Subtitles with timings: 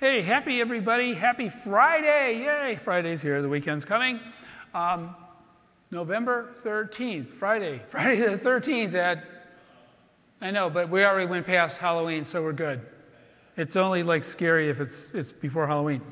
[0.00, 1.12] Hey, happy everybody.
[1.12, 2.44] Happy Friday.
[2.44, 3.42] Yay, Friday's here.
[3.42, 4.20] The weekend's coming.
[4.72, 5.16] Um,
[5.90, 7.82] November 13th, Friday.
[7.88, 9.24] Friday the 13th at,
[10.40, 12.80] I know, but we already went past Halloween, so we're good.
[13.56, 16.02] It's only like scary if it's, it's before Halloween.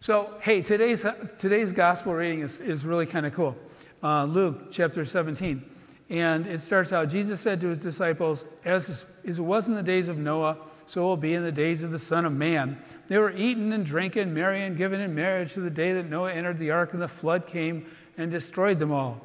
[0.00, 1.06] So, hey, today's,
[1.38, 3.56] today's gospel reading is, is really kind of cool.
[4.02, 5.62] Uh, Luke chapter 17.
[6.10, 9.82] And it starts out Jesus said to his disciples, as, as it was in the
[9.84, 10.56] days of Noah,
[10.86, 12.80] so will be in the days of the Son of Man.
[13.08, 16.58] They were eating and drinking, marrying given in marriage to the day that Noah entered
[16.58, 19.20] the ark and the flood came and destroyed them all.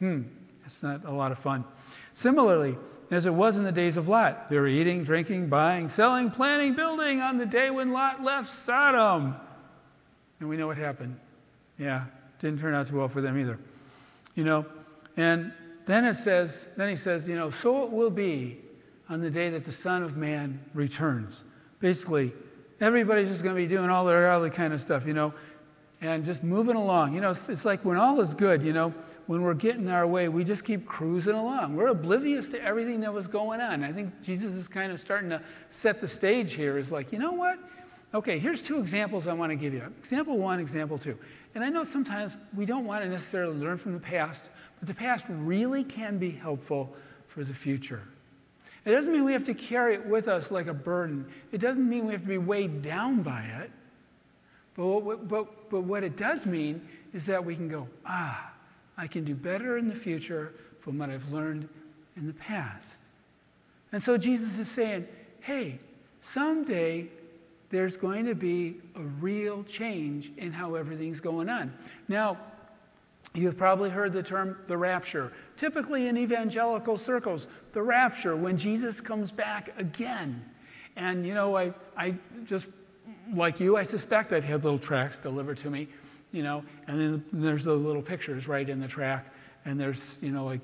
[0.00, 0.22] Hmm,
[0.62, 1.64] that's not a lot of fun.
[2.12, 2.76] Similarly,
[3.10, 6.74] as it was in the days of Lot, they were eating, drinking, buying, selling, planning,
[6.74, 9.36] building on the day when Lot left Sodom.
[10.40, 11.18] And we know what happened.
[11.78, 12.06] Yeah,
[12.38, 13.58] didn't turn out too well for them either.
[14.34, 14.66] You know,
[15.16, 15.52] and
[15.86, 18.58] then it says, then he says, you know, so it will be
[19.08, 21.44] on the day that the Son of Man returns.
[21.80, 22.32] Basically,
[22.80, 25.34] everybody's just going to be doing all their other kind of stuff, you know,
[26.00, 27.14] and just moving along.
[27.14, 28.94] You know, it's, it's, like when all is good, you know,
[29.26, 31.76] when we're getting our way, we just keep cruising along.
[31.76, 33.82] We're oblivious to everything that was going on.
[33.82, 36.78] I think Jesus is kind of starting to set the stage here.
[36.78, 37.58] Is like, you know what?
[38.12, 39.82] Okay, here's two examples I want to give you.
[39.98, 41.18] Example one, example two.
[41.54, 44.94] And I know sometimes we don't want to necessarily learn from the past, but the
[44.94, 46.94] past really can be helpful
[47.26, 48.02] for the future.
[48.84, 51.26] It doesn't mean we have to carry it with us like a burden.
[51.52, 53.70] It doesn't mean we have to be weighed down by it.
[54.76, 58.52] But what, but, but what it does mean is that we can go, ah,
[58.96, 61.68] I can do better in the future from what I've learned
[62.16, 63.02] in the past.
[63.90, 65.06] And so Jesus is saying,
[65.40, 65.78] hey,
[66.20, 67.08] someday
[67.70, 71.72] there's going to be a real change in how everything's going on.
[72.08, 72.36] Now,
[73.34, 75.32] you've probably heard the term the rapture.
[75.56, 80.44] Typically in evangelical circles, the rapture, when Jesus comes back again.
[80.96, 82.70] And you know, I, I just,
[83.32, 85.88] like you, I suspect I've had little tracts delivered to me,
[86.32, 89.32] you know, and then there's the little pictures right in the track,
[89.64, 90.60] and there's, you know, like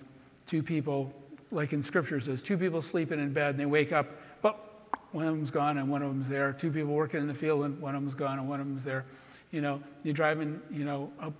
[0.47, 1.13] two people,
[1.51, 4.07] like in scripture says, two people sleeping in bed and they wake up,
[4.43, 4.59] but
[5.13, 6.53] one of them's gone and one of them's there.
[6.53, 8.85] Two people working in the field and one of them's gone and one of them's
[8.85, 9.05] there.
[9.51, 11.33] You know, you're driving, you know, up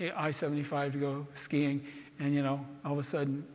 [0.00, 1.86] I 75 to go skiing,
[2.18, 3.46] and you know, all of a sudden,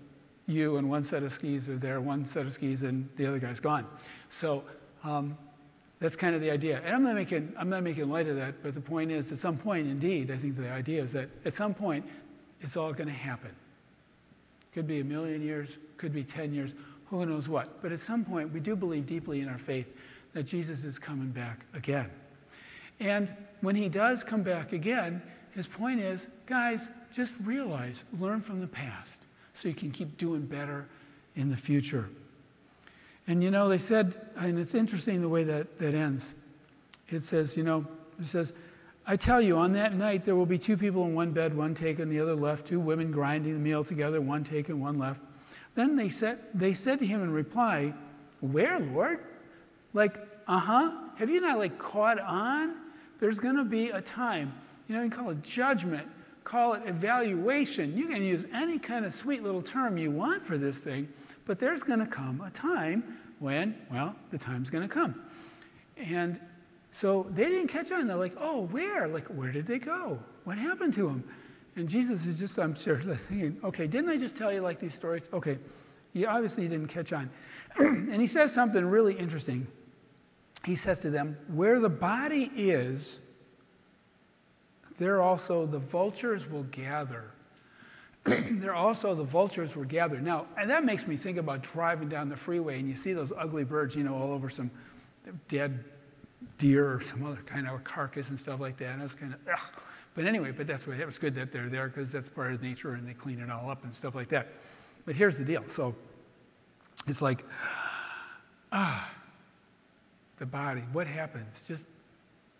[0.45, 3.39] you and one set of skis are there, one set of skis, and the other
[3.39, 3.87] guy's gone.
[4.29, 4.63] So
[5.03, 5.37] um,
[5.99, 6.81] that's kind of the idea.
[6.83, 9.37] And I'm not making I'm not making light of that, but the point is, at
[9.37, 12.05] some point, indeed, I think the idea is that at some point,
[12.59, 13.51] it's all going to happen.
[14.73, 16.73] Could be a million years, could be 10 years,
[17.07, 17.81] who knows what.
[17.81, 19.95] But at some point, we do believe deeply in our faith
[20.33, 22.09] that Jesus is coming back again.
[22.99, 25.21] And when he does come back again,
[25.55, 29.17] his point is, guys, just realize, learn from the past
[29.53, 30.87] so you can keep doing better
[31.35, 32.09] in the future.
[33.27, 36.35] And you know, they said, and it's interesting the way that that ends.
[37.07, 37.87] It says, you know,
[38.19, 38.53] it says,
[39.05, 41.73] I tell you, on that night there will be two people in one bed, one
[41.73, 45.21] taken, the other left, two women grinding the meal together, one taken, one left.
[45.75, 47.93] Then they said, they said to him in reply,
[48.41, 49.19] Where, Lord?
[49.93, 50.91] Like, uh huh.
[51.17, 52.75] Have you not like caught on?
[53.19, 54.53] There's going to be a time,
[54.87, 56.07] you know, you call it judgment
[56.43, 57.97] call it evaluation.
[57.97, 61.07] You can use any kind of sweet little term you want for this thing,
[61.45, 65.21] but there's going to come a time when, well, the time's going to come.
[65.97, 66.39] And
[66.91, 68.07] so they didn't catch on.
[68.07, 69.07] They're like, oh, where?
[69.07, 70.19] Like, where did they go?
[70.43, 71.23] What happened to them?
[71.75, 74.93] And Jesus is just, I'm sure, thinking, okay, didn't I just tell you like these
[74.93, 75.29] stories?
[75.33, 75.57] Okay,
[76.13, 77.29] you obviously didn't catch on.
[77.77, 79.67] and he says something really interesting.
[80.65, 83.19] He says to them, where the body is,
[84.97, 87.31] there also the vultures will gather.
[88.25, 90.19] there also the vultures will gather.
[90.19, 93.33] Now, and that makes me think about driving down the freeway and you see those
[93.35, 94.71] ugly birds, you know, all over some
[95.47, 95.83] dead
[96.57, 98.93] deer or some other kind of a carcass and stuff like that.
[98.93, 99.81] And it's kind of, ugh.
[100.15, 102.93] But anyway, but that's what it's good that they're there because that's part of nature
[102.93, 104.47] and they clean it all up and stuff like that.
[105.05, 105.63] But here's the deal.
[105.67, 105.95] So
[107.07, 107.43] it's like,
[108.71, 109.11] ah,
[110.37, 111.65] the body, what happens?
[111.67, 111.87] Just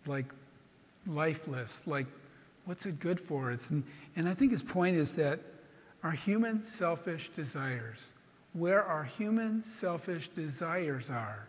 [0.06, 0.26] like
[1.06, 2.06] lifeless, like
[2.64, 3.50] what's it good for?
[3.50, 3.84] It's, and,
[4.16, 5.40] and I think his point is that
[6.02, 7.98] our human selfish desires,
[8.52, 11.48] where our human selfish desires are,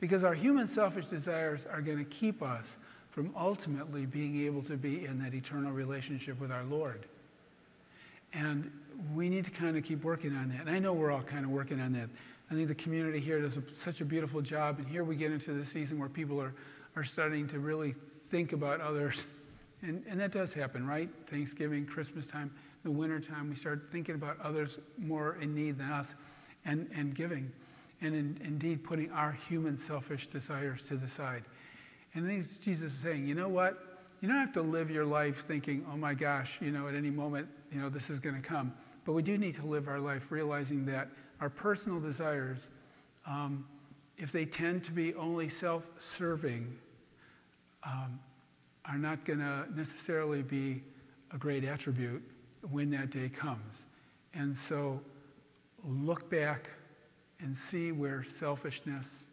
[0.00, 2.76] because our human selfish desires are going to keep us
[3.10, 7.06] from ultimately being able to be in that eternal relationship with our Lord.
[8.32, 8.72] And
[9.14, 10.62] we need to kind of keep working on that.
[10.62, 12.08] And I know we're all kind of working on that.
[12.50, 14.78] I think the community here does a, such a beautiful job.
[14.78, 16.52] And here we get into the season where people are,
[16.96, 17.94] are starting to really
[18.30, 19.24] think about others
[19.84, 21.10] and, and that does happen, right?
[21.28, 22.50] Thanksgiving, Christmas time,
[22.84, 26.14] the winter time, we start thinking about others more in need than us
[26.64, 27.52] and, and giving.
[28.00, 31.44] And in, indeed, putting our human selfish desires to the side.
[32.14, 33.78] And Jesus is saying, you know what?
[34.20, 37.10] You don't have to live your life thinking, oh my gosh, you know, at any
[37.10, 38.72] moment, you know, this is going to come.
[39.04, 41.08] But we do need to live our life realizing that
[41.40, 42.68] our personal desires,
[43.26, 43.66] um,
[44.16, 46.78] if they tend to be only self serving,
[47.84, 48.20] um,
[48.86, 50.82] are not going to necessarily be
[51.32, 52.22] a great attribute
[52.70, 53.82] when that day comes.
[54.34, 55.00] And so
[55.84, 56.70] look back
[57.40, 59.24] and see where selfishness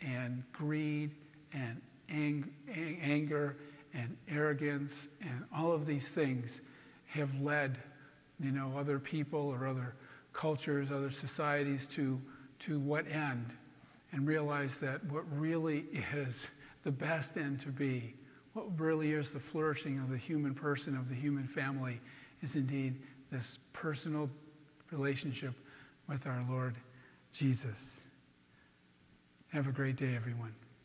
[0.00, 1.10] and greed
[1.52, 3.56] and ang- anger
[3.94, 6.60] and arrogance and all of these things
[7.06, 7.78] have led
[8.38, 9.94] you know other people or other
[10.32, 12.20] cultures other societies to
[12.58, 13.54] to what end
[14.12, 16.48] and realize that what really is
[16.82, 18.14] the best end to be
[18.56, 22.00] what really is the flourishing of the human person of the human family
[22.40, 22.98] is indeed
[23.30, 24.30] this personal
[24.90, 25.52] relationship
[26.08, 26.74] with our Lord
[27.34, 28.02] Jesus.
[29.52, 30.54] Have a great day, everyone.